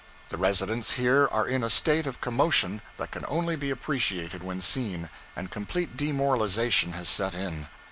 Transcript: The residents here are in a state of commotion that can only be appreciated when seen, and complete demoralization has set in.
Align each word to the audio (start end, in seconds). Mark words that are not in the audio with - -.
The 0.29 0.37
residents 0.37 0.93
here 0.93 1.27
are 1.31 1.45
in 1.47 1.63
a 1.63 1.69
state 1.69 2.07
of 2.07 2.19
commotion 2.21 2.81
that 2.97 3.11
can 3.11 3.23
only 3.27 3.55
be 3.55 3.69
appreciated 3.69 4.41
when 4.41 4.59
seen, 4.59 5.11
and 5.35 5.51
complete 5.51 5.95
demoralization 5.95 6.93
has 6.93 7.07
set 7.07 7.35
in. 7.35 7.67